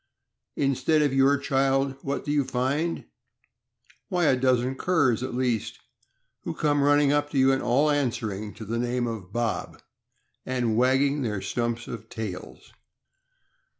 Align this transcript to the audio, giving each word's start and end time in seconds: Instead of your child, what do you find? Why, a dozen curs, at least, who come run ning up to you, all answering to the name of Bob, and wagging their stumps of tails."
Instead 0.55 1.03
of 1.03 1.13
your 1.13 1.37
child, 1.37 1.95
what 2.01 2.25
do 2.25 2.31
you 2.31 2.43
find? 2.43 3.05
Why, 4.09 4.25
a 4.25 4.35
dozen 4.35 4.73
curs, 4.73 5.21
at 5.21 5.35
least, 5.35 5.77
who 6.41 6.55
come 6.55 6.81
run 6.81 6.97
ning 6.97 7.11
up 7.11 7.29
to 7.29 7.37
you, 7.37 7.53
all 7.61 7.91
answering 7.91 8.55
to 8.55 8.65
the 8.65 8.79
name 8.79 9.05
of 9.05 9.31
Bob, 9.31 9.79
and 10.43 10.75
wagging 10.75 11.21
their 11.21 11.39
stumps 11.39 11.87
of 11.87 12.09
tails." 12.09 12.73